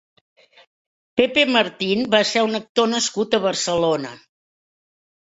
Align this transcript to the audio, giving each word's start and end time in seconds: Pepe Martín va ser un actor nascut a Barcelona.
Pepe 1.21 1.43
Martín 1.57 2.03
va 2.17 2.23
ser 2.33 2.45
un 2.49 2.63
actor 2.63 2.93
nascut 2.97 3.39
a 3.41 3.45
Barcelona. 3.49 4.19